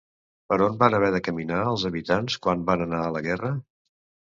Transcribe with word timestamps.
Per 0.53 0.57
on 0.67 0.79
van 0.79 0.95
haver 0.99 1.11
de 1.17 1.19
caminar, 1.27 1.59
els 1.73 1.85
habitants, 1.91 2.41
quan 2.47 2.65
van 2.73 2.85
anar 2.89 3.05
a 3.11 3.15
la 3.19 3.25
guerra? 3.31 3.55